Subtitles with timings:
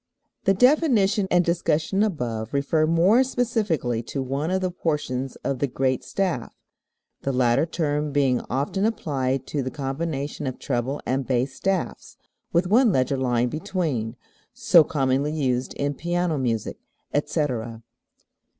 [0.45, 5.67] The definition and discussion above refer more specifically to one of the portions of the
[5.67, 6.55] "great staff,"
[7.21, 12.17] the latter term being often applied to the combination of treble and bass staffs
[12.51, 14.15] (with one leger line between)
[14.55, 16.79] so commonly used in piano music,
[17.13, 17.65] etc.
[17.67, 17.83] 13.